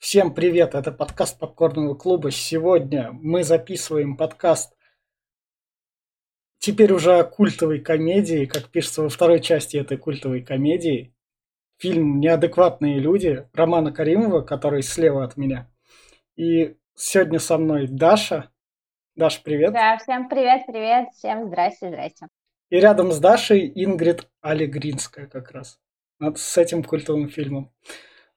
[0.00, 2.30] Всем привет, это подкаст Попкорного клуба.
[2.30, 4.74] Сегодня мы записываем подкаст
[6.58, 11.14] теперь уже о культовой комедии, как пишется во второй части этой культовой комедии.
[11.76, 15.70] Фильм «Неадекватные люди» Романа Каримова, который слева от меня.
[16.34, 18.50] И сегодня со мной Даша.
[19.16, 19.74] Даша, привет.
[19.74, 22.26] Да, всем привет, привет, всем здрасте, здрасте.
[22.70, 25.78] И рядом с Дашей Ингрид Алигринская как раз.
[26.18, 27.70] Вот с этим культовым фильмом.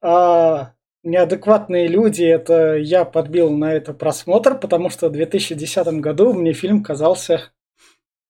[0.01, 0.73] А,
[1.03, 6.83] неадекватные люди, это я подбил на это просмотр, потому что в 2010 году мне фильм
[6.83, 7.51] казался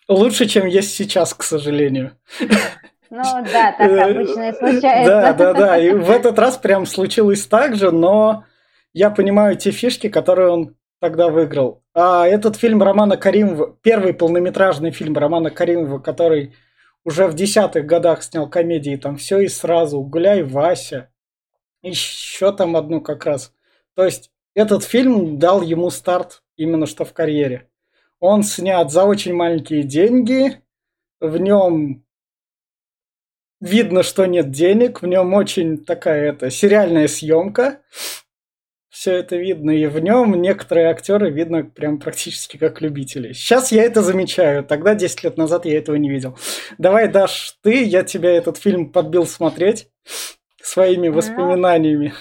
[0.07, 2.17] лучше, чем есть сейчас, к сожалению.
[3.09, 5.05] Ну да, так обычно и случается.
[5.05, 5.77] Да, да, да.
[5.77, 8.45] И в этот раз прям случилось так же, но
[8.91, 11.83] я понимаю те фишки, которые он тогда выиграл.
[11.93, 16.55] А этот фильм Романа Каримова, первый полнометражный фильм Романа Каримова, который
[17.05, 21.09] уже в десятых годах снял комедии, там все и сразу, Гуляй, Вася,
[21.83, 23.53] еще там одну как раз.
[23.95, 27.69] То есть этот фильм дал ему старт именно что в карьере.
[28.19, 30.61] Он снят за очень маленькие деньги,
[31.19, 32.05] в нем
[33.59, 37.81] видно, что нет денег, в нем очень такая это сериальная съемка.
[38.89, 43.33] Все это видно, и в нем некоторые актеры видно прям практически как любители.
[43.33, 46.37] Сейчас я это замечаю, тогда 10 лет назад я этого не видел.
[46.77, 49.89] Давай, Даш, ты, я тебя этот фильм подбил смотреть
[50.63, 52.13] своими ну, воспоминаниями.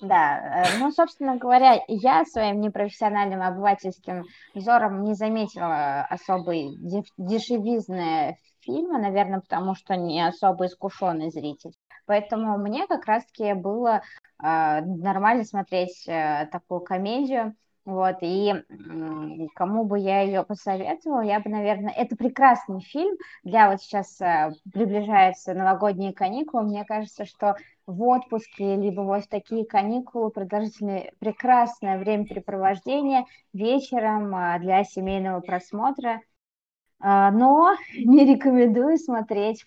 [0.00, 4.24] Да, э, ну, собственно говоря, я своим непрофессиональным обывательским
[4.54, 6.76] взором не заметила особой
[7.16, 11.72] дешевизны фильма, наверное, потому что не особо искушенный зритель.
[12.06, 14.02] Поэтому мне как раз-таки было
[14.42, 17.54] э, нормально смотреть э, такую комедию.
[17.84, 18.54] Вот, и
[19.54, 24.52] кому бы я ее посоветовала, я бы, наверное, это прекрасный фильм для вот сейчас э,
[24.72, 33.26] приближаются новогодние каникулы, мне кажется, что в отпуске, либо вот такие каникулы, продолжительное, прекрасное времяпрепровождение
[33.52, 36.22] вечером э, для семейного просмотра,
[37.02, 39.66] э, но не рекомендую смотреть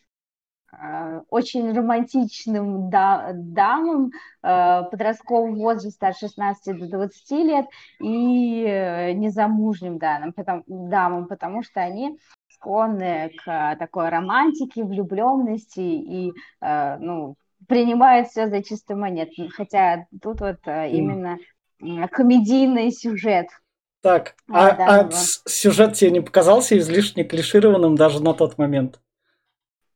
[1.29, 4.11] очень романтичным да, дамам
[4.43, 7.65] э, подросткового возраста от 16 до 20 лет
[7.99, 16.33] и э, незамужним дамам, потому, дамам, потому что они склонны к такой романтике, влюбленности и
[16.59, 17.35] ну,
[17.67, 19.29] принимают все за чистый монет.
[19.55, 21.37] Хотя тут вот именно
[22.09, 23.47] комедийный сюжет.
[24.01, 28.99] Так, а, а сюжет тебе не показался излишне клишированным даже на тот момент?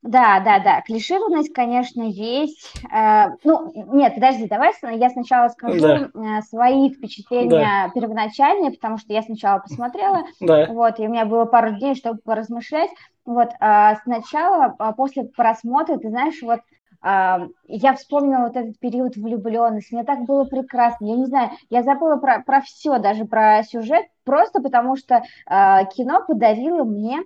[0.03, 0.81] Да, да, да.
[0.81, 2.73] Клишированность, конечно, есть.
[2.91, 6.09] Э, ну, нет, подожди, давай я сначала скажу да.
[6.15, 7.91] Э, свои впечатления да.
[7.93, 10.67] первоначальные, потому что я сначала посмотрела, да.
[10.69, 12.89] вот, и у меня было пару дней, чтобы поразмышлять.
[13.25, 16.59] Вот, э, сначала, а после просмотра, ты знаешь, вот
[17.03, 22.17] я вспомнила вот этот период влюбленности, мне так было прекрасно, я не знаю, я забыла
[22.17, 27.23] про, про все, даже про сюжет, просто потому что кино подарило мне а,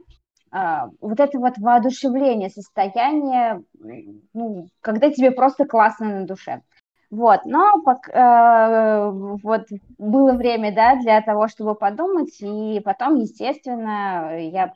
[0.51, 3.63] вот это вот воодушевление, состояние,
[4.33, 6.61] ну, когда тебе просто классно на душе.
[7.11, 7.72] Вот, но
[8.11, 9.67] э, вот
[9.97, 14.73] было время, да, для того, чтобы подумать, и потом, естественно, я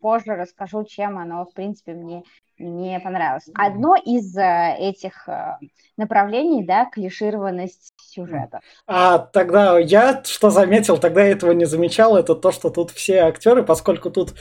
[0.00, 2.22] позже расскажу, чем оно, в принципе, мне
[2.58, 3.48] не понравилось.
[3.54, 5.58] Одно из э, этих э,
[5.98, 8.60] направлений, да, клишированность сюжета.
[8.86, 13.18] А тогда я что заметил, тогда я этого не замечал, это то, что тут все
[13.18, 14.34] актеры, поскольку тут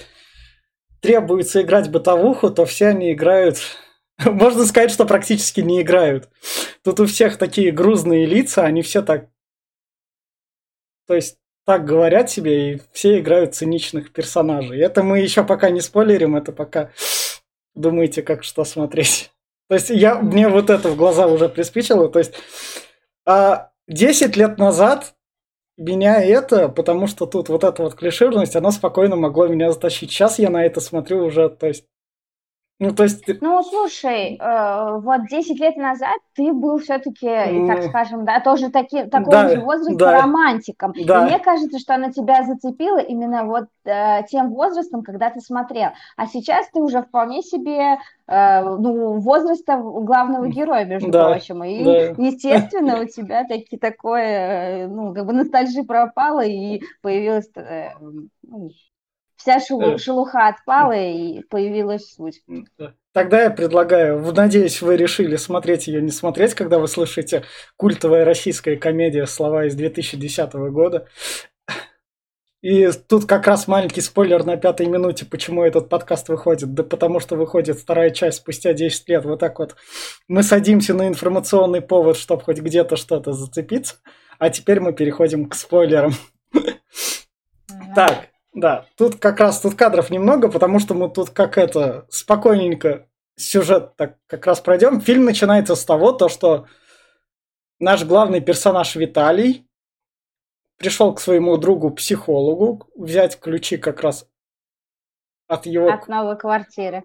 [1.06, 3.60] требуется играть бытовуху, то все они играют...
[4.26, 6.30] Можно сказать, что практически не играют.
[6.84, 9.28] Тут у всех такие грузные лица, они все так...
[11.08, 14.80] То есть так говорят себе, и все играют циничных персонажей.
[14.80, 16.92] Это мы еще пока не спойлерим, это пока
[17.76, 19.32] думаете, как что смотреть.
[19.68, 22.10] То есть я, мне вот это в глаза уже приспичило.
[22.10, 22.34] То есть
[23.26, 25.15] а 10 лет назад
[25.78, 30.12] меня это, потому что тут вот эта вот клишированность, она спокойно могла меня затащить.
[30.12, 31.86] Сейчас я на это смотрю уже, то есть
[32.78, 33.24] ну, то есть...
[33.42, 37.68] Ну, слушай, э, вот 10 лет назад ты был все-таки, mm.
[37.68, 40.94] так скажем, да, тоже таки, такого да, же возраста да, романтиком.
[41.06, 41.22] Да.
[41.22, 45.92] И мне кажется, что она тебя зацепила именно вот э, тем возрастом, когда ты смотрел.
[46.18, 47.98] А сейчас ты уже вполне себе,
[48.28, 51.64] э, ну, возраста главного героя, между да, прочим.
[51.64, 52.02] И, да.
[52.18, 57.50] естественно, у тебя таки такое, э, ну, как бы ностальжи пропала и появилась...
[57.56, 57.92] Э,
[58.44, 58.70] ну,
[59.36, 62.42] вся шелу, шелуха отпала и появилась суть.
[63.14, 67.44] Тогда я предлагаю, надеюсь, вы решили смотреть ее, не смотреть, когда вы слышите
[67.78, 71.08] культовая российская комедия «Слова из 2010 года».
[72.66, 76.74] И тут как раз маленький спойлер на пятой минуте, почему этот подкаст выходит.
[76.74, 79.24] Да потому что выходит вторая часть спустя 10 лет.
[79.24, 79.76] Вот так вот
[80.28, 83.98] мы садимся на информационный повод, чтобы хоть где-то что-то зацепиться.
[84.40, 86.14] А теперь мы переходим к спойлерам.
[87.94, 93.08] Так, да, тут как раз тут кадров немного, потому что мы тут как это спокойненько
[93.36, 95.02] сюжет так как раз пройдем.
[95.02, 96.66] Фильм начинается с того, то, что
[97.80, 99.68] наш главный персонаж Виталий
[100.78, 104.26] пришел к своему другу-психологу взять ключи как раз
[105.48, 105.90] от его...
[105.92, 107.04] От новой квартиры.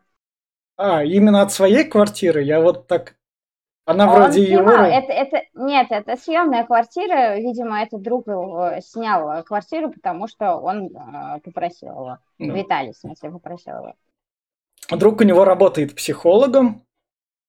[0.76, 2.42] А, именно от своей квартиры?
[2.42, 3.16] Я вот так...
[3.86, 4.84] Она он вроде снимал.
[4.84, 4.84] его...
[4.84, 5.42] Это, это...
[5.54, 7.36] Нет, это съемная квартира.
[7.36, 8.26] Видимо, этот друг
[8.80, 12.18] снял квартиру, потому что он э, попросил его.
[12.38, 12.54] Ну.
[12.54, 13.94] Виталий, в смысле, попросил его.
[14.90, 16.84] Друг у него работает психологом,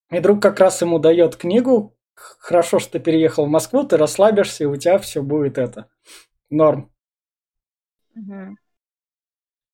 [0.09, 4.63] и друг как раз ему дает книгу, хорошо, что ты переехал в Москву, ты расслабишься,
[4.63, 5.89] и у тебя все будет это.
[6.49, 6.91] Норм.
[8.15, 8.57] Угу.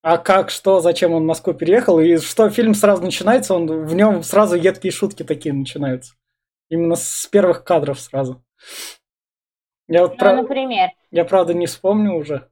[0.03, 3.93] А как, что, зачем он в Москву переехал, и что фильм сразу начинается, он в
[3.95, 6.13] нем сразу едкие шутки такие начинаются.
[6.69, 8.43] Именно с первых кадров сразу.
[9.87, 10.35] Я вот ну, прав...
[10.35, 10.89] например.
[11.11, 12.49] Я правда не вспомню уже,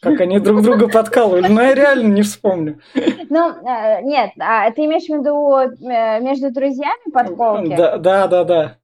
[0.00, 2.80] как они друг друга подкалывали, но я реально не вспомню.
[2.94, 7.76] Ну, э, нет, а ты имеешь в виду э, между друзьями подколки?
[7.76, 8.78] Да, да, да, да.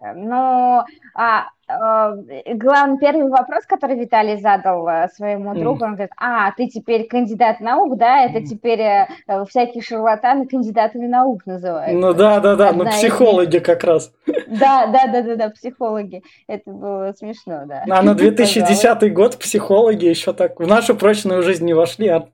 [0.00, 2.14] Но а, а,
[2.54, 7.60] главный первый вопрос, который Виталий задал э, своему другу, он говорит, а, ты теперь кандидат
[7.60, 9.06] наук, да, это теперь э,
[9.48, 12.00] всякие шарлатаны кандидатами наук называют.
[12.00, 13.62] Ну да, да, да, ну психологи из...
[13.62, 14.12] как раз.
[14.26, 16.22] Да, да, да, да, да, психологи.
[16.48, 17.84] Это было смешно, да.
[17.88, 22.28] А на 2010 год психологи еще так в нашу прочную жизнь не вошли, а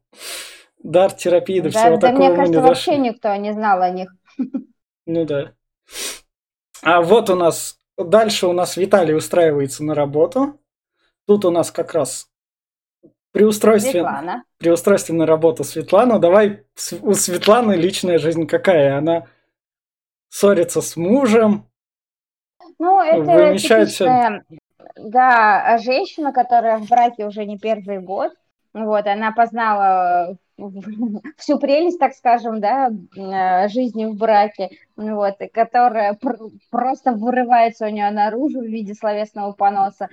[0.82, 4.10] дар терапии да, всего да, такого мне кажется, вообще никто не знал о них.
[5.08, 5.52] Ну да.
[6.82, 10.58] А вот у нас дальше у нас Виталий устраивается на работу.
[11.26, 12.28] Тут у нас как раз
[13.32, 14.44] при устройстве, Светлана.
[14.58, 16.18] при устройстве на работу Светлана.
[16.18, 16.64] Давай
[17.02, 18.96] у Светланы личная жизнь какая?
[18.96, 19.26] Она
[20.28, 21.68] ссорится с мужем.
[22.78, 24.44] Ну, это типичная,
[24.96, 28.32] да, женщина, которая в браке уже не первый год.
[28.72, 30.36] Вот, она познала
[31.36, 36.38] всю прелесть, так скажем, да, э, жизни в браке, вот, которая пр-
[36.70, 40.08] просто вырывается у нее наружу в виде словесного поноса.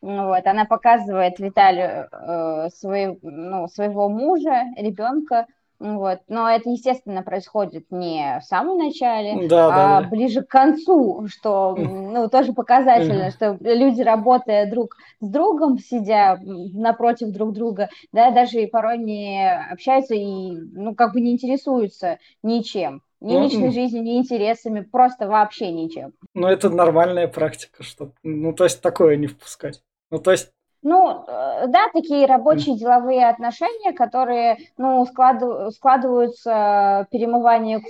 [0.00, 5.46] Вот, она показывает Виталию э, свой, ну, своего мужа, ребенка,
[5.80, 6.20] вот.
[6.28, 11.76] Но это, естественно, происходит не в самом начале, да, а да, ближе к концу, что
[11.76, 18.62] ну, тоже показательно, что люди, работая друг с другом, сидя напротив друг друга, да, даже
[18.62, 23.02] и порой не общаются и ну, как бы не интересуются ничем.
[23.20, 26.12] Ни ну, личной жизнью, ни интересами, просто вообще ничем.
[26.34, 29.82] Ну, это нормальная практика, что, ну, то есть такое не впускать.
[30.10, 30.52] Ну, то есть
[30.82, 37.82] ну, э, да, такие рабочие деловые отношения, которые, ну, складыв, складываются перемывание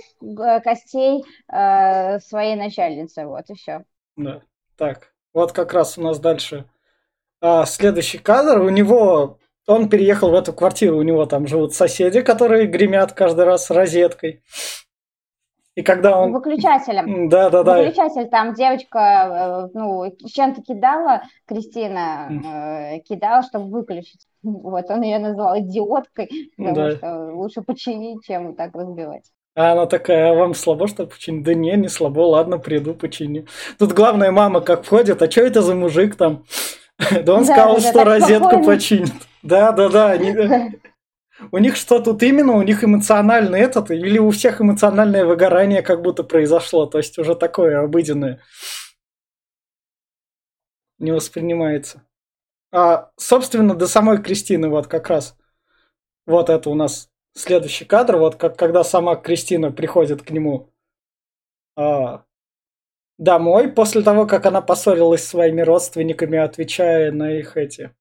[0.61, 3.83] костей э, своей начальницы, вот и все.
[4.15, 4.41] Да,
[4.77, 6.65] так, вот как раз у нас дальше
[7.41, 8.61] а, следующий кадр.
[8.61, 13.45] У него, он переехал в эту квартиру, у него там живут соседи, которые гремят каждый
[13.45, 14.43] раз розеткой.
[15.79, 16.33] И когда он...
[16.33, 17.29] Выключателем.
[17.29, 17.77] Да, да, да.
[17.77, 24.27] Выключатель, там девочка, э, ну, чем-то кидала, Кристина э, кидала, чтобы выключить.
[24.43, 26.91] Вот, он ее назвал идиоткой, потому да.
[26.91, 29.23] что лучше починить, чем так разбивать.
[29.55, 31.43] А она такая, а вам слабо, что починить?
[31.43, 33.45] Да не, не слабо, ладно, приду, починю.
[33.77, 36.43] Тут главная мама как входит, а что это за мужик там?
[37.23, 39.13] Да он сказал, что розетку починит.
[39.43, 40.17] Да, да, да.
[41.51, 42.53] У них что тут именно?
[42.53, 43.91] У них эмоциональный этот?
[43.91, 46.85] Или у всех эмоциональное выгорание как будто произошло?
[46.85, 48.41] То есть уже такое обыденное.
[50.97, 52.03] Не воспринимается.
[52.71, 55.37] А, собственно, до самой Кристины вот как раз.
[56.25, 58.17] Вот это у нас следующий кадр.
[58.17, 60.69] Вот как, когда сама Кристина приходит к нему
[61.75, 62.25] а,
[63.17, 67.95] домой, после того, как она поссорилась с своими родственниками, отвечая на их эти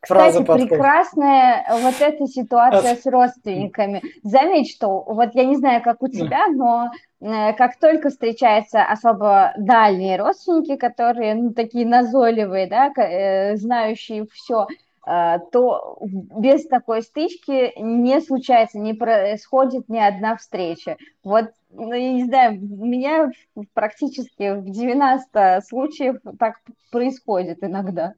[0.00, 4.02] кстати, прекрасная вот эта ситуация с родственниками.
[4.22, 6.90] Заметь, что вот я не знаю, как у тебя, но
[7.20, 14.68] э, как только встречаются особо дальние родственники, которые ну, такие назойливые, да, э, знающие все,
[15.06, 20.96] э, то без такой стычки не случается, не происходит ни одна встреча.
[21.22, 23.30] Вот, ну, я не знаю, у меня
[23.74, 26.54] практически в 90 случаев так
[26.90, 28.14] происходит иногда.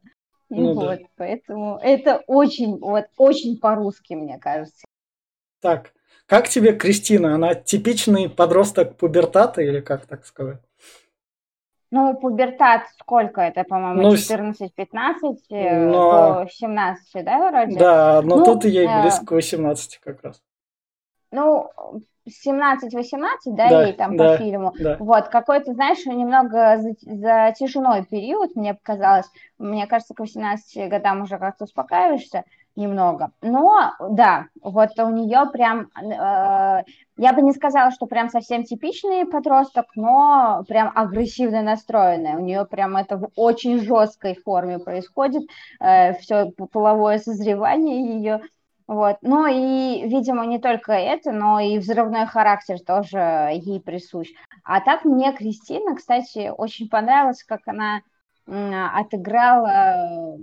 [0.60, 1.06] Ну, вот, да.
[1.16, 4.84] поэтому это очень, вот, очень по-русски, мне кажется.
[5.60, 5.92] Так,
[6.26, 7.34] как тебе Кристина?
[7.34, 10.60] Она типичный подросток пубертата или как так сказать?
[11.90, 16.44] Ну, пубертат сколько это, по-моему, ну, 14-15 э, но...
[16.44, 17.78] до 17, да, вроде?
[17.78, 19.02] Да, но ну, тут ей э...
[19.02, 20.42] близко к 18 как раз.
[21.30, 21.70] Ну,
[22.28, 24.74] 17-18, да, да, ей там да, по фильму.
[24.78, 24.96] Да.
[24.98, 29.26] Вот, какой-то, знаешь, немного затяжной период, мне показалось.
[29.58, 32.44] Мне кажется, к 18 годам уже как-то успокаиваешься
[32.76, 33.32] немного.
[33.42, 36.84] Но, да, вот у нее прям, э,
[37.16, 42.36] я бы не сказала, что прям совсем типичный подросток, но прям агрессивно настроенная.
[42.36, 45.42] У нее прям это в очень жесткой форме происходит,
[45.80, 48.40] э, все половое созревание ее.
[48.86, 49.16] Вот.
[49.22, 54.28] Ну и, видимо, не только это, но и взрывной характер тоже ей присущ.
[54.64, 58.02] А так мне Кристина, кстати, очень понравилось, как она
[58.46, 60.36] отыграла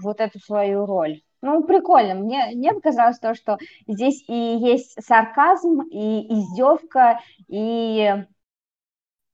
[0.00, 1.20] вот эту свою роль.
[1.42, 2.14] Ну, прикольно.
[2.14, 8.24] Мне, мне показалось то, что здесь и есть сарказм, и издевка, и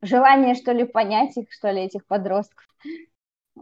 [0.02, 2.66] желание, что ли, понять их, что ли, этих подростков.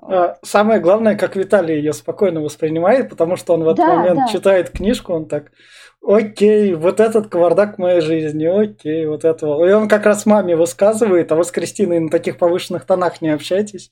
[0.03, 4.21] А, самое главное, как Виталий ее спокойно воспринимает, потому что он в этот да, момент
[4.27, 4.33] да.
[4.33, 5.51] читает книжку, он так,
[6.03, 9.65] окей, вот этот кавардак моей жизни, окей, вот этого.
[9.69, 13.31] И он как раз маме высказывает, а вы с Кристиной на таких повышенных тонах не
[13.31, 13.91] общайтесь.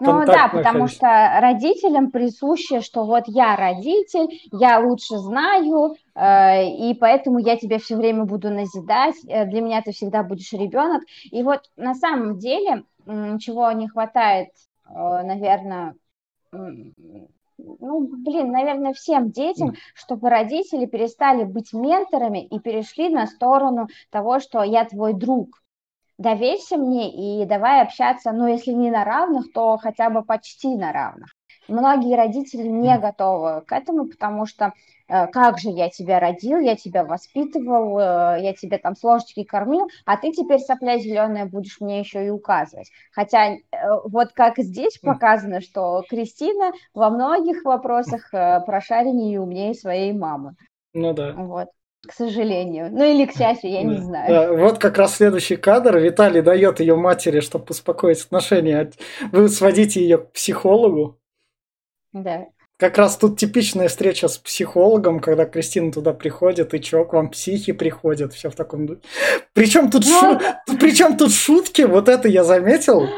[0.00, 1.06] Ну да, потому что
[1.40, 7.96] родителям присуще, что вот я родитель, я лучше знаю, э, и поэтому я тебя все
[7.96, 11.02] время буду назидать, э, для меня ты всегда будешь ребенок.
[11.30, 14.48] И вот на самом деле, чего не хватает,
[14.88, 15.94] э, наверное,
[17.56, 24.40] ну, блин, наверное, всем детям, чтобы родители перестали быть менторами и перешли на сторону того,
[24.40, 25.63] что я твой друг
[26.18, 30.92] доверься мне и давай общаться, ну, если не на равных, то хотя бы почти на
[30.92, 31.30] равных.
[31.68, 34.72] Многие родители не готовы к этому, потому что
[35.08, 39.44] э, как же я тебя родил, я тебя воспитывал, э, я тебя там с ложечки
[39.44, 42.90] кормил, а ты теперь сопля зеленая будешь мне еще и указывать.
[43.12, 43.58] Хотя э,
[44.04, 50.56] вот как здесь показано, что Кристина во многих вопросах прошареннее и умнее своей мамы.
[50.92, 51.32] Ну да.
[51.32, 51.68] Вот
[52.06, 52.90] к сожалению.
[52.90, 54.28] Ну или к счастью, я не знаю.
[54.28, 55.98] Да, вот как раз следующий кадр.
[55.98, 58.90] Виталий дает ее матери, чтобы успокоить отношения.
[59.32, 61.18] Вы сводите ее к психологу.
[62.12, 62.46] Да.
[62.76, 67.30] Как раз тут типичная встреча с психологом, когда Кристина туда приходит, и чё, к вам
[67.30, 69.00] психи приходят, все в таком духе.
[69.52, 70.40] Причем тут, шу...
[70.80, 73.08] Причем тут шутки, вот это я заметил.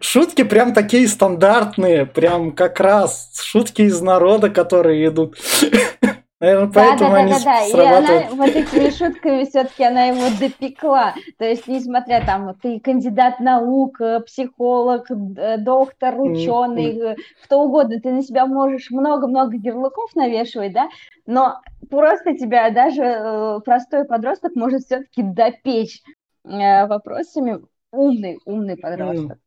[0.00, 5.38] Шутки прям такие стандартные, прям как раз шутки из народа, которые идут.
[6.40, 7.66] Наверное, поэтому да, да, да, да, да.
[7.66, 11.14] И она вот этими шутками все-таки она его допекла.
[11.36, 18.12] То есть, несмотря там, ты кандидат наук, э, психолог, э, доктор, ученый, кто угодно, ты
[18.12, 20.88] на себя можешь много-много ярлыков навешивать, да,
[21.26, 26.02] но просто тебя даже простой подросток может все-таки допечь
[26.44, 27.58] вопросами.
[27.90, 29.38] Умный, умный подросток.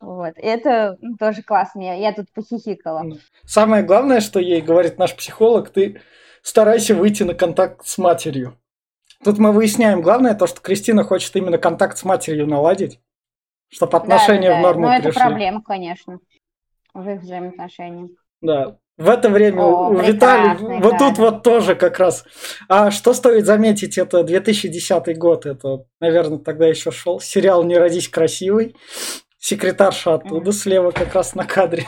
[0.00, 0.36] Вот.
[0.38, 1.80] И это ну, тоже классно.
[1.80, 3.04] Я, я тут похихикала.
[3.44, 6.00] Самое главное, что ей говорит наш психолог, ты
[6.42, 8.56] старайся выйти на контакт с матерью.
[9.24, 13.00] Тут мы выясняем главное то, что Кристина хочет именно контакт с матерью наладить,
[13.68, 14.88] чтобы отношения да, да, в норму да.
[14.88, 16.20] Но это проблема, конечно,
[16.94, 18.10] в их взаимоотношениях.
[18.40, 18.76] Да.
[18.96, 22.24] В это время О, у Виталия, вот тут вот тоже как раз.
[22.68, 28.08] А что стоит заметить, это 2010 год, это, наверное, тогда еще шел сериал «Не родись
[28.08, 28.74] красивый».
[29.48, 31.86] Секретарша оттуда, слева как раз на кадре.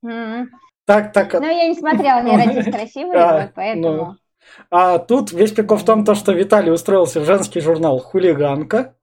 [0.00, 1.32] Так, так.
[1.32, 3.96] Ну, я не смотрела «Не родись красивый», а, поэтому...
[3.96, 4.16] Ну.
[4.70, 8.94] А тут весь прикол в том, то, что Виталий устроился в женский журнал «Хулиганка»,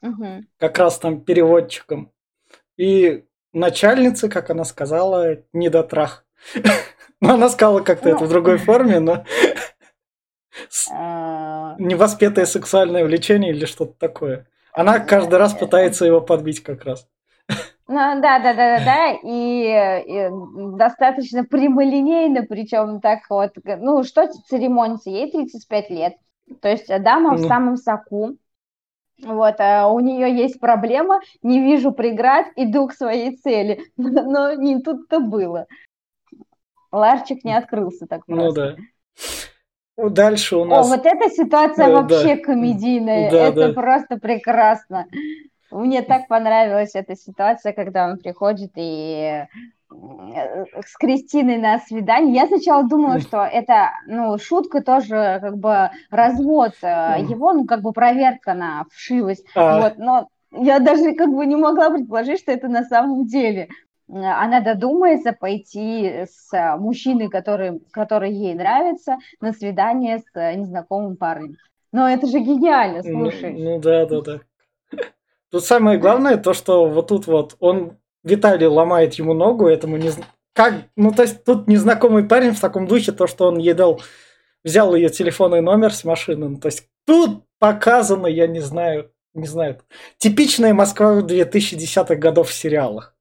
[0.00, 0.44] угу.
[0.60, 2.12] как раз там переводчиком.
[2.76, 6.24] И начальница, как она сказала, недотрах.
[7.20, 9.24] Ну, она сказала как-то это в другой форме, но...
[10.92, 11.74] А.
[11.80, 14.46] Невоспетое сексуальное влечение или что-то такое.
[14.74, 17.08] Она каждый раз пытается его подбить как раз.
[17.86, 20.28] Ну, да, да, да, да, да, и, и
[20.76, 26.14] достаточно прямолинейно, причем так вот, ну, что церемониться, ей 35 лет,
[26.62, 27.36] то есть дама mm.
[27.36, 28.36] в самом соку,
[29.22, 34.80] вот, а у нее есть проблема, не вижу преград, иду к своей цели, но не
[34.80, 35.66] тут-то было.
[36.90, 38.44] Ларчик не открылся так просто.
[38.44, 38.76] Ну да.
[39.96, 40.86] Дальше у нас...
[40.86, 42.42] О, вот эта ситуация да, вообще да.
[42.42, 43.30] комедийная.
[43.30, 43.72] Да, это да.
[43.72, 45.06] просто прекрасно.
[45.70, 49.44] Мне так понравилась эта ситуация, когда он приходит и
[49.90, 52.34] э, с Кристиной на свидание.
[52.34, 57.82] Я сначала думала, что это, ну, шутка тоже, как бы, развод э, его, ну, как
[57.82, 59.46] бы, проверка на вшивость.
[59.54, 59.80] А.
[59.80, 63.68] Вот, но я даже, как бы, не могла предположить, что это на самом деле.
[64.22, 71.56] Она додумается пойти с мужчиной, который, который ей нравится, на свидание с незнакомым парнем.
[71.90, 73.52] Но это же гениально, слушай.
[73.52, 74.40] Ну, ну да, да, да.
[75.50, 80.10] Тут самое главное то, что вот тут вот он Виталий ломает ему ногу, этому не
[80.52, 84.00] как, ну то есть тут незнакомый парень в таком духе, то, что он ей дал,
[84.62, 89.46] взял ее телефонный номер с машины, ну, то есть тут показано, я не знаю, не
[89.46, 89.78] знаю,
[90.18, 93.13] типичная Москва в 2010-х годов в сериалах.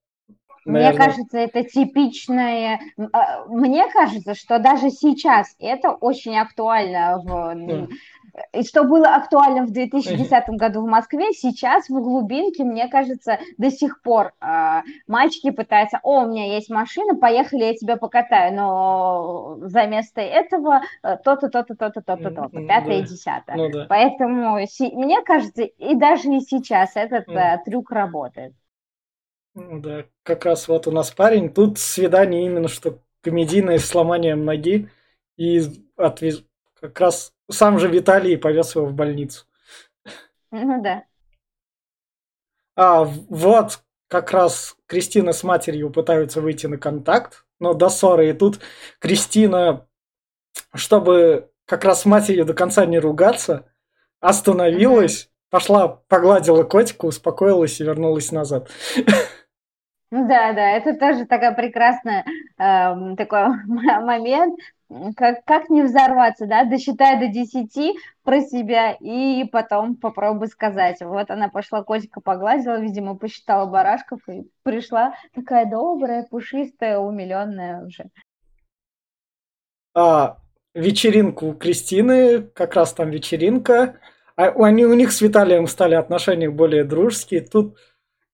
[0.66, 0.92] Наверное.
[0.92, 2.80] Мне кажется, это типичное...
[3.12, 7.88] А, мне кажется, что даже сейчас это очень актуально в...
[8.52, 13.70] И что было актуально в 2010 году в Москве, сейчас в глубинке, мне кажется, до
[13.70, 19.58] сих пор э, мальчики пытаются, о, у меня есть машина, поехали, я тебя покатаю, но
[19.62, 23.56] за место этого э, то-то, то-то, то-то, то-то, то-то, пятое и десятое.
[23.56, 23.86] Ну.
[23.88, 28.54] Поэтому мне кажется, и даже и сейчас этот э, трюк работает.
[29.56, 34.46] Ну да, как раз вот у нас парень, тут свидание именно что комедийное с сломанием
[34.46, 34.90] ноги,
[35.38, 35.62] и
[35.96, 36.44] отвез...
[36.80, 39.46] как раз сам же Виталий повез его в больницу.
[40.52, 41.06] Ну да.
[42.76, 48.30] А вот как раз Кристина с матерью пытаются выйти на контакт, но до ссоры.
[48.30, 48.60] И тут
[49.00, 49.88] Кристина,
[50.74, 53.72] чтобы как раз с матерью до конца не ругаться,
[54.20, 58.70] остановилась, пошла, погладила котика, успокоилась и вернулась назад.
[60.16, 62.24] Ну да, да, это тоже такая прекрасная
[62.60, 64.60] э, такой момент,
[65.16, 70.98] как, как не взорваться, да, досчитай до 10 про себя и потом попробуй сказать.
[71.02, 78.12] Вот она пошла, котика погладила, видимо, посчитала барашков и пришла такая добрая, пушистая, умиленная уже.
[79.96, 80.38] А,
[80.76, 83.96] вечеринку у Кристины, как раз там вечеринка.
[84.36, 87.42] А, они, у них с Виталием стали отношения более дружеские.
[87.42, 87.80] Тут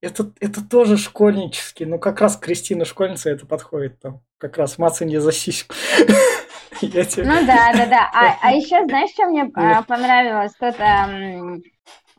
[0.01, 4.21] это, это тоже школьнический, но как раз Кристина школьница это подходит там.
[4.37, 5.75] Как раз мацанье за сиську.
[6.81, 8.09] Ну да, да, да.
[8.13, 10.53] А, а еще, знаешь, что мне а, понравилось?
[10.57, 10.75] Тут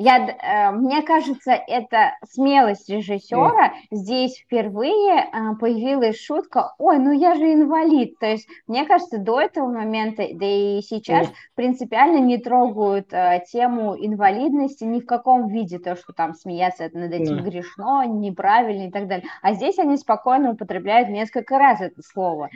[0.01, 3.67] я, э, мне кажется, это смелость режиссера.
[3.67, 3.73] Mm.
[3.91, 8.19] Здесь впервые э, появилась шутка, ой, ну я же инвалид.
[8.19, 11.33] То есть, мне кажется, до этого момента, да и сейчас, mm.
[11.55, 15.79] принципиально не трогают э, тему инвалидности ни в каком виде.
[15.79, 17.43] То, что там смеяться над этим mm.
[17.43, 19.27] грешно, неправильно и так далее.
[19.43, 22.49] А здесь они спокойно употребляют несколько раз это слово.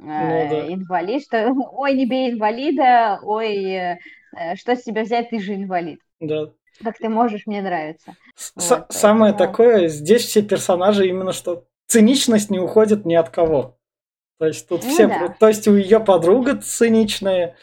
[0.00, 0.66] Ну, да.
[0.66, 3.98] Инвалид, что ой, не бей инвалида, ой,
[4.56, 6.00] что с тебя взять, ты же инвалид.
[6.20, 6.48] Да,
[6.82, 8.16] как ты можешь, мне нравится.
[8.34, 9.50] С- вот, самое поэтому...
[9.50, 13.76] такое, здесь все персонажи именно что циничность не уходит ни от кого.
[14.38, 15.28] То есть тут ну, все, да.
[15.28, 17.56] то есть у ее подруга циничная,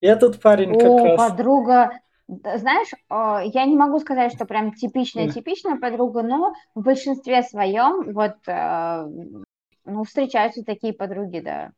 [0.00, 1.18] и этот парень как О, раз.
[1.18, 1.90] подруга,
[2.28, 8.36] знаешь, я не могу сказать, что прям типичная типичная подруга, но в большинстве своем вот
[8.46, 9.06] э,
[9.84, 11.72] ну встречаются такие подруги, да.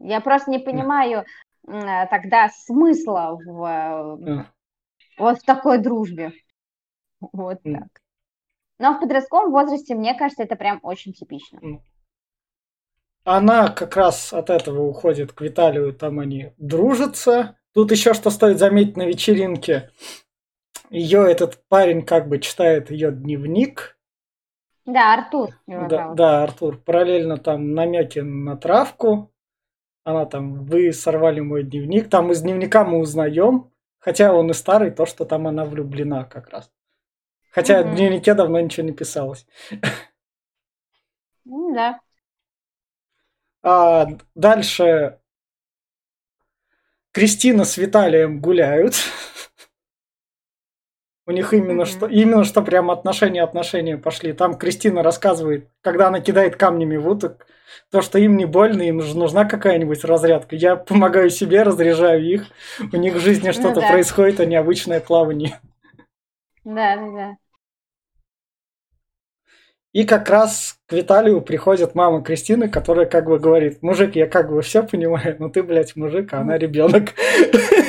[0.00, 1.24] Я просто не понимаю
[1.66, 4.46] тогда смысла в
[5.18, 6.32] вот в такой дружбе.
[7.20, 8.02] Вот так.
[8.78, 11.60] Но в подростковом возрасте, мне кажется, это прям очень типично.
[13.24, 17.58] Она как раз от этого уходит к Виталию, там они дружатся.
[17.74, 19.90] Тут еще что стоит заметить на вечеринке.
[20.90, 23.98] Ее этот парень как бы читает ее дневник.
[24.84, 25.50] Да, Артур.
[25.66, 26.78] Да, да, Артур.
[26.78, 29.32] Параллельно там намеки на травку.
[30.04, 32.08] Она там, вы сорвали мой дневник.
[32.08, 33.72] Там из дневника мы узнаем,
[34.06, 36.70] Хотя он и старый, то, что там она влюблена как раз.
[37.50, 37.88] Хотя угу.
[37.88, 39.48] в дневнике давно ничего не писалось.
[41.44, 42.00] Ну да.
[43.62, 45.18] А дальше
[47.10, 48.94] Кристина с Виталием гуляют.
[51.28, 51.86] У них именно mm-hmm.
[51.86, 54.32] что именно что прям отношения отношения пошли.
[54.32, 57.46] Там Кристина рассказывает, когда она кидает камнями в уток,
[57.90, 60.54] то, что им не больно, им нужна какая-нибудь разрядка.
[60.54, 62.46] Я помогаю себе, разряжаю их.
[62.92, 63.88] У них в жизни ну что-то ну, да.
[63.88, 65.60] происходит, а необычное плавание.
[66.64, 67.36] Да, да, да.
[69.96, 74.50] И как раз к Виталию приходит мама Кристины, которая как бы говорит, мужик, я как
[74.50, 77.14] бы все понимаю, но ты, блядь, мужик, а она ребенок.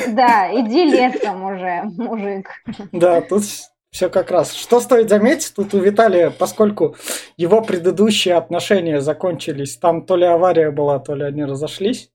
[0.08, 2.48] Да, иди лесом уже, мужик.
[2.92, 3.42] Да, тут
[3.90, 4.54] все как раз.
[4.54, 6.96] Что стоит заметить, тут у Виталия, поскольку
[7.36, 12.08] его предыдущие отношения закончились, там то ли авария была, то ли они разошлись.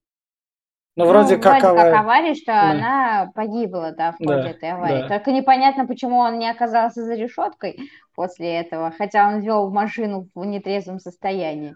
[0.95, 1.91] Ну, вроде, ну, как, вроде авария.
[1.91, 2.71] как авария, что да.
[2.71, 5.01] она погибла, да, в ходе да, этой аварии.
[5.01, 5.17] Да.
[5.17, 10.45] Только непонятно, почему он не оказался за решеткой после этого, хотя он вел машину в
[10.45, 11.75] нетрезвом состоянии.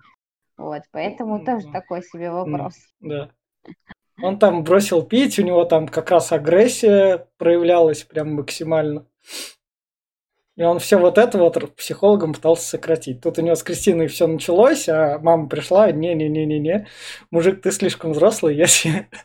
[0.55, 2.75] Вот, поэтому тоже такой себе вопрос.
[2.99, 3.29] Да.
[4.21, 9.05] Он там бросил пить, у него там как раз агрессия проявлялась прям максимально.
[10.57, 13.21] И он все вот это вот психологом пытался сократить.
[13.21, 16.87] Тут у него с Кристиной все началось, а мама пришла, не-не-не-не-не,
[17.29, 19.07] мужик, ты слишком взрослый, я себе...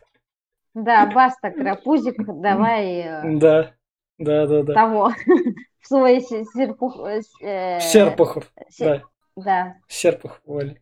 [0.75, 3.01] Да, баста, крапузик, давай...
[3.01, 3.73] Э, да,
[4.17, 4.73] да, да, да.
[4.73, 5.13] Того.
[5.81, 6.99] в свой серпух...
[7.43, 9.03] Э, Серпухов, сер...
[9.37, 9.45] да.
[9.45, 9.77] Да.
[9.89, 10.77] Серпухов, Оля.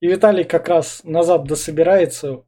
[0.00, 2.44] И Виталий как раз назад дособирается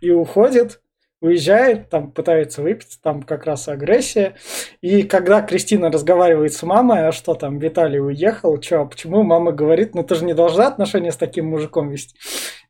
[0.00, 0.82] и уходит,
[1.20, 4.34] уезжает, там пытается выпить, там как раз агрессия.
[4.80, 9.94] И когда Кристина разговаривает с мамой, а что там, Виталий уехал, что, почему мама говорит,
[9.94, 12.16] ну ты же не должна отношения с таким мужиком вести.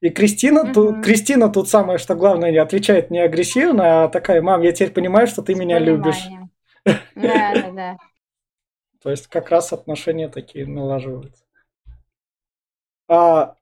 [0.00, 0.72] И Кристина, mm-hmm.
[0.72, 4.92] тут, Кристина тут самое, что главное, не отвечает не агрессивно, а такая, мам, я теперь
[4.92, 6.26] понимаю, что ты меня любишь.
[6.84, 7.96] Да, да, да.
[9.02, 11.44] То есть как раз отношения такие налаживаются.
[13.08, 13.54] А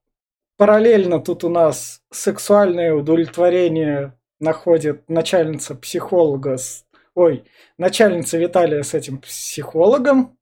[0.56, 6.84] параллельно тут у нас сексуальное удовлетворение находит начальница психолога с...
[7.14, 7.44] Ой,
[7.76, 10.38] начальница Виталия с этим психологом.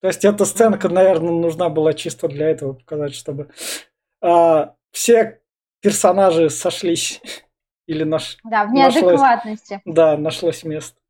[0.00, 3.50] То есть эта сценка, наверное, нужна была чисто для этого показать, чтобы
[4.20, 5.40] а, все
[5.80, 7.20] персонажи сошлись
[7.86, 8.38] или наш...
[8.44, 9.74] Да, в неадекватности.
[9.74, 11.00] Нашлось, да, нашлось место.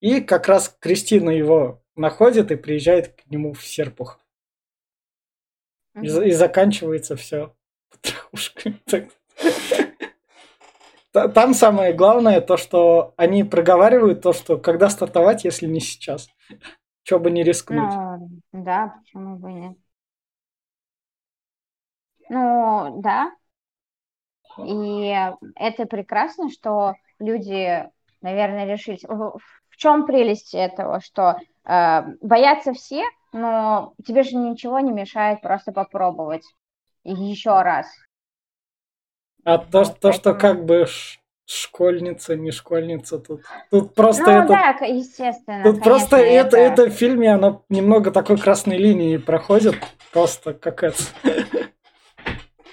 [0.00, 4.20] И как раз Кристина его находит и приезжает к нему в Серпух.
[5.94, 7.54] И, и заканчивается все
[7.90, 8.80] потрохушкой.
[11.34, 16.28] Там самое главное то, что они проговаривают то, что когда стартовать, если не сейчас.
[17.04, 17.94] Чего бы не рискнуть.
[17.94, 19.76] Ну, да, почему бы нет.
[22.28, 23.30] Ну, да.
[24.58, 25.14] И
[25.54, 27.88] это прекрасно, что люди,
[28.20, 28.98] наверное, решили...
[29.06, 35.70] В чем прелесть этого, что э, боятся все, но тебе же ничего не мешает просто
[35.70, 36.44] попробовать
[37.04, 37.86] еще раз.
[39.46, 40.12] А то, вот, то поэтому...
[40.12, 40.86] что как бы
[41.46, 43.42] школьница, не школьница тут.
[43.70, 44.48] Тут просто ну, это.
[44.48, 45.62] да, естественно.
[45.62, 46.56] Тут конечно, просто это...
[46.56, 49.76] это, это в фильме, оно немного такой красной линии проходит.
[50.12, 50.96] Просто как это.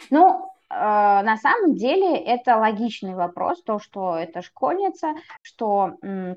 [0.09, 6.35] Ну, э, на самом деле это логичный вопрос, то, что это школьница, что э,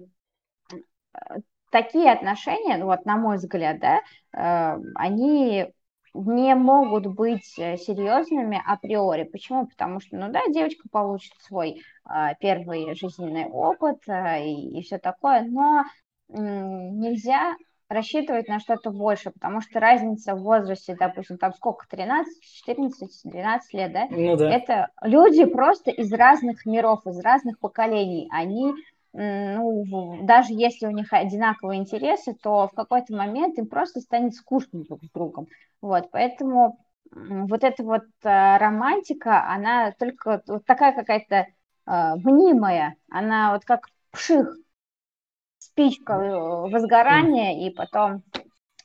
[1.70, 4.01] такие отношения, вот на мой взгляд, да,
[4.33, 5.72] э, они
[6.24, 9.24] не могут быть э, серьезными априори.
[9.24, 9.66] Почему?
[9.66, 14.98] Потому что, ну да, девочка получит свой э, первый жизненный опыт э, и, и все
[14.98, 15.85] такое, но
[16.29, 17.55] э, нельзя
[17.88, 23.74] рассчитывать на что-то больше, потому что разница в возрасте, допустим, там сколько, 13, 14, 12
[23.74, 24.07] лет, да?
[24.11, 24.50] Ну да.
[24.50, 28.29] Это люди просто из разных миров, из разных поколений.
[28.33, 28.74] Они
[29.16, 34.85] ну, даже если у них одинаковые интересы, то в какой-то момент им просто станет скучно
[34.85, 35.46] друг с другом.
[35.81, 36.79] Вот, поэтому
[37.12, 41.46] вот эта вот э, романтика, она только вот такая какая-то
[41.87, 44.55] э, мнимая, она вот как пших,
[45.59, 48.22] спичка э, возгорания, и потом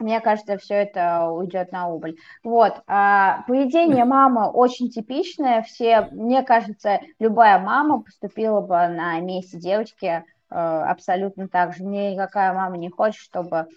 [0.02, 2.18] мне кажется, все это уйдет на убыль.
[2.44, 2.82] Вот.
[2.88, 5.62] А, поведение мамы очень типичное.
[5.62, 11.84] Все, мне кажется, любая мама поступила бы на месте девочки э, абсолютно так же.
[11.84, 13.68] Мне никакая мама не хочет, чтобы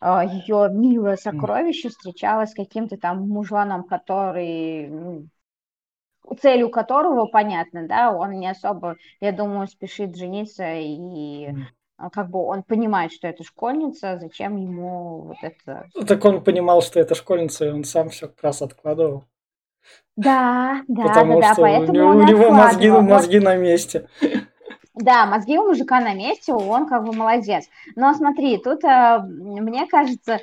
[0.00, 5.28] э, ее милое сокровище встречалось с каким-то там мужланом, который ну,
[6.40, 11.54] целью которого понятно, да, он не особо, я думаю, спешит жениться и а
[12.12, 15.88] как бы он понимает, что это школьница, зачем ему вот это...
[15.94, 19.24] Ну, так он понимал, что это школьница, и он сам все как раз откладывал.
[20.16, 24.08] Да, да, Потому да, что да, поэтому у, у него мозги, мозги на месте.
[24.94, 27.68] Да, мозги у мужика на месте, он как бы молодец.
[27.94, 30.40] Но смотри, тут э, мне кажется,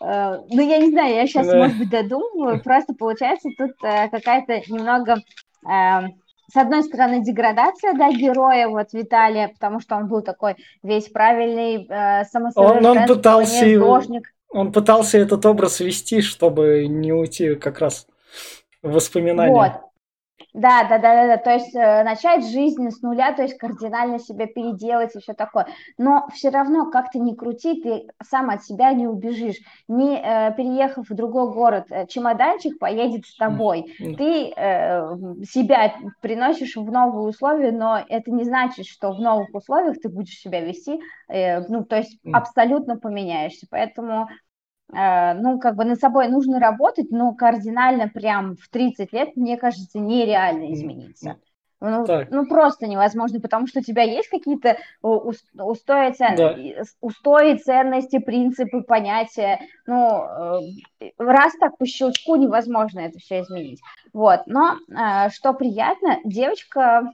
[0.00, 1.56] э, ну я не знаю, я сейчас, да.
[1.56, 5.16] может быть, додумываю, просто получается тут э, какая-то немного
[6.52, 11.86] с одной стороны, деградация, да, героя, вот, Виталия, потому что он был такой весь правильный,
[11.88, 12.24] э,
[12.56, 13.66] он, он пытался,
[14.50, 18.06] он пытался этот образ вести, чтобы не уйти как раз
[18.82, 19.50] в воспоминания.
[19.52, 19.72] Вот.
[20.54, 24.18] Да, да, да, да, да, то есть э, начать жизнь с нуля, то есть кардинально
[24.18, 25.66] себя переделать и все такое.
[25.96, 29.56] Но все равно, как ты ни крути, ты сам от себя не убежишь.
[29.88, 33.94] Не э, переехав в другой город, э, чемоданчик поедет с тобой.
[33.98, 40.00] Ты э, себя приносишь в новые условия, но это не значит, что в новых условиях
[40.02, 43.66] ты будешь себя вести, э, ну, то есть абсолютно поменяешься.
[43.70, 44.28] Поэтому
[44.92, 49.98] ну, как бы над собой нужно работать, но кардинально прям в 30 лет, мне кажется,
[49.98, 51.36] нереально измениться.
[51.82, 56.36] Ну, ну, просто невозможно, потому что у тебя есть какие-то устои, цен...
[56.36, 56.56] да.
[57.00, 59.58] устои, ценности, принципы, понятия.
[59.86, 60.60] Ну,
[61.00, 63.80] э, раз так по щелчку невозможно это все изменить.
[64.12, 67.12] Вот, но э, что приятно, девочка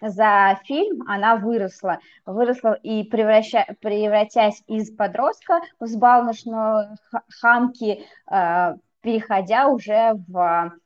[0.00, 6.96] за фильм она выросла, выросла и превраща, превратясь из подростка в взбалмошную
[7.40, 10.78] хамки, э, переходя уже в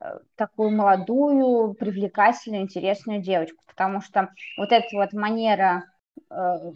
[0.00, 5.84] э, такую молодую, привлекательную, интересную девочку, потому что вот эта вот манера
[6.30, 6.72] э,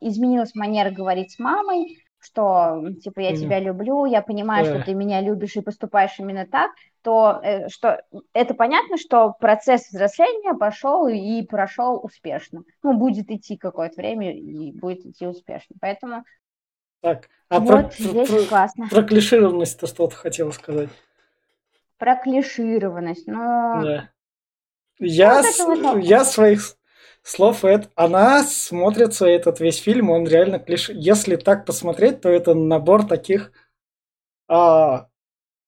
[0.00, 5.20] изменилась манера говорить с мамой, что, типа, я тебя люблю, я понимаю, что ты меня
[5.20, 8.02] любишь и поступаешь именно так, то э, что
[8.32, 12.64] это понятно, что процесс взросления пошел и прошел успешно.
[12.82, 15.76] Ну, будет идти какое-то время и будет идти успешно.
[15.80, 16.24] Поэтому
[17.00, 18.88] так, а вот про, здесь про, классно.
[18.88, 20.90] Про клишированность ты что-то хотела сказать.
[21.96, 23.82] Про клишированность, ну...
[23.82, 24.10] Да.
[24.98, 26.02] Я, вот с, вот...
[26.02, 26.74] я своих
[27.28, 30.88] слов, это, она смотрится, этот весь фильм, он реально клиш...
[30.88, 33.52] Если так посмотреть, то это набор таких
[34.48, 35.08] а,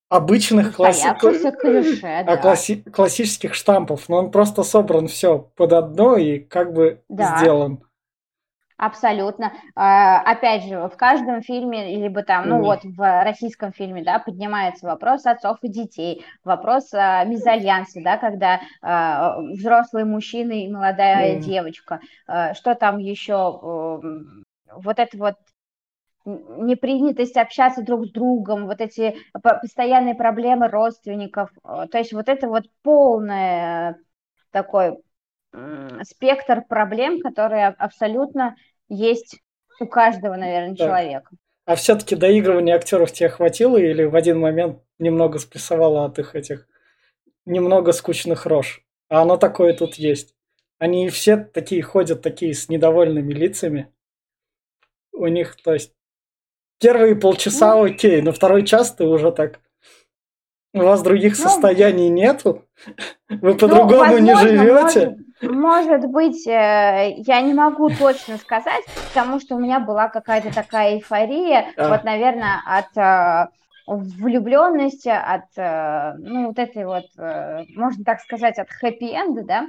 [0.08, 1.06] обычных класси...
[1.20, 2.36] клише, а, да.
[2.36, 2.82] класси...
[2.82, 4.08] классических штампов.
[4.08, 7.38] Но он просто собран все под одно и как бы да.
[7.38, 7.84] сделан.
[8.80, 9.52] Абсолютно.
[9.74, 14.86] А, опять же, в каждом фильме, либо там, ну вот в российском фильме, да, поднимается
[14.86, 21.40] вопрос отцов и детей, вопрос а, мезальянса, да, когда а, взрослый мужчина и молодая mm.
[21.40, 22.00] девочка.
[22.54, 23.34] Что там еще?
[24.72, 25.34] Вот это вот
[26.24, 32.64] непринятость общаться друг с другом, вот эти постоянные проблемы родственников, то есть вот это вот
[32.82, 33.98] полное
[34.52, 34.96] такой
[36.04, 38.54] спектр проблем, которые абсолютно
[38.90, 39.38] есть
[39.80, 40.84] у каждого, наверное, да.
[40.84, 41.30] человека.
[41.64, 46.66] А все-таки доигрывания актеров тебе хватило или в один момент немного спрессовало от их этих
[47.46, 48.84] немного скучных рож?
[49.08, 50.34] А оно такое тут есть.
[50.78, 53.92] Они все такие ходят, такие с недовольными лицами.
[55.12, 55.92] У них, то есть,
[56.80, 59.60] первые полчаса ну, окей, но второй час ты уже так...
[60.72, 62.64] У вас других ну, состояний нету?
[63.28, 65.18] Вы ну, по-другому ну, не живете?
[65.42, 70.96] Может быть, э, я не могу точно сказать, потому что у меня была какая-то такая
[70.96, 71.88] эйфория, а.
[71.88, 73.50] вот, наверное, от э,
[73.86, 77.06] влюбленности, от, э, ну, вот этой вот,
[77.74, 79.66] можно так сказать, от хэппи-энда, да,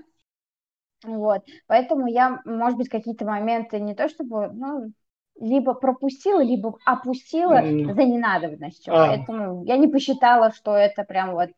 [1.04, 4.92] вот, поэтому я, может быть, какие-то моменты не то чтобы, ну,
[5.40, 7.94] либо пропустила, либо опустила mm.
[7.94, 9.08] за ненадобностью, а.
[9.08, 11.50] поэтому я не посчитала, что это прям вот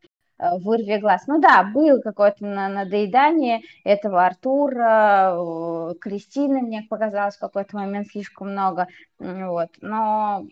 [0.59, 1.23] вырви глаз.
[1.27, 5.37] Ну да, был какое-то надоедание этого Артура,
[5.99, 8.87] Кристины мне показалось в какой-то момент слишком много,
[9.19, 10.45] вот, но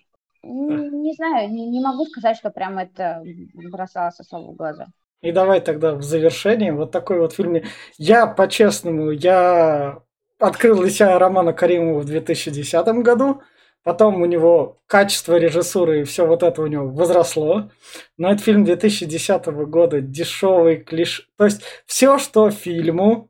[0.44, 3.24] не, не знаю, не, не могу сказать, что прям это
[3.54, 4.88] бросалось особо в глаза.
[5.22, 7.62] И давай тогда в завершении вот такой вот фильм.
[7.98, 10.00] Я, по-честному, я
[10.40, 13.42] открыл для себя Романа Каримова в 2010 году.
[13.84, 17.72] Потом у него качество режиссуры и все вот это у него возросло.
[18.18, 21.30] Но это фильм 2010 года, дешевый клиш.
[21.38, 23.30] То есть все, что фильму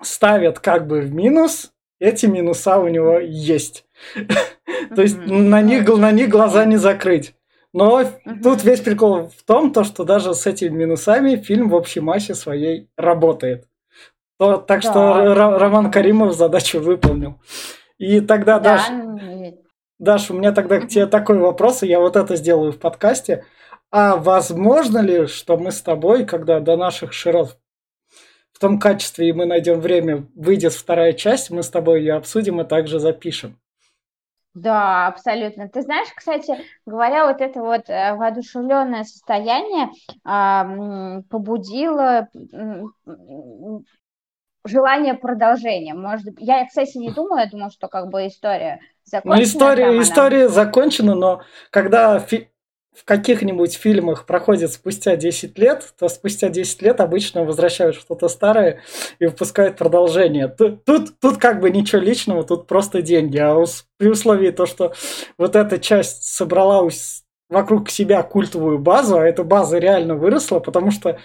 [0.00, 3.84] ставят как бы в минус, эти минуса у него есть.
[4.94, 7.34] То есть на них, на них глаза не закрыть.
[7.72, 8.02] Но
[8.42, 12.34] тут весь прикол в том, то, что даже с этими минусами фильм в общей массе
[12.34, 13.68] своей работает.
[14.38, 14.90] То, так да.
[14.90, 17.38] что Роман Каримов задачу выполнил.
[17.98, 19.58] И тогда да, даже...
[19.98, 23.44] Даш, у меня тогда к тебе такой вопрос, и я вот это сделаю в подкасте.
[23.90, 27.58] А возможно ли, что мы с тобой, когда до наших широт
[28.52, 32.60] в том качестве, и мы найдем время, выйдет вторая часть, мы с тобой ее обсудим
[32.60, 33.58] и также запишем?
[34.54, 35.68] Да, абсолютно.
[35.68, 36.56] Ты знаешь, кстати,
[36.86, 39.90] говоря, вот это вот э, воодушевленное состояние
[40.24, 42.28] э, побудило
[44.66, 45.94] желание продолжения.
[45.94, 49.36] Может, я, кстати, не думаю, я думаю, что как бы история закончена.
[49.36, 50.48] Ну, история, там, история она...
[50.48, 52.48] закончена, но когда фи-
[52.96, 58.80] в каких-нибудь фильмах проходит спустя 10 лет, то спустя 10 лет обычно возвращают что-то старое
[59.18, 60.48] и выпускают продолжение.
[60.48, 63.36] Тут, тут, тут как бы ничего личного, тут просто деньги.
[63.36, 63.62] А
[63.98, 64.94] при условии то, что
[65.36, 66.88] вот эта часть собрала
[67.50, 71.18] вокруг себя культовую базу, а эта база реально выросла, потому что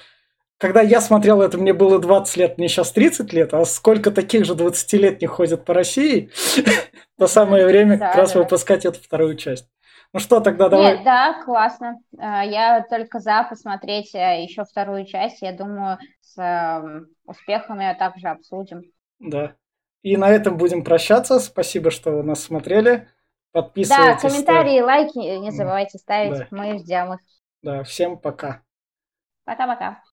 [0.61, 4.45] когда я смотрел это, мне было 20 лет, мне сейчас 30 лет, а сколько таких
[4.45, 6.29] же 20-летних ходят по России,
[7.17, 9.67] то самое время как раз выпускать эту вторую часть.
[10.13, 10.97] Ну что, тогда давай.
[10.97, 11.95] Нет, да, классно.
[12.19, 15.41] А, я только за посмотреть э, еще вторую часть.
[15.41, 18.83] Я думаю, с эм, успехом ее также обсудим.
[19.19, 19.53] Да.
[20.03, 21.39] И на этом будем прощаться.
[21.39, 23.07] Спасибо, что вы нас смотрели.
[23.51, 24.21] Подписывайтесь.
[24.21, 24.85] Да, комментарии, ставь...
[24.85, 26.37] лайки не забывайте ставить.
[26.37, 26.47] Да.
[26.51, 27.19] Мы ждем их.
[27.63, 28.61] Да, всем пока.
[29.45, 30.03] Пока-пока.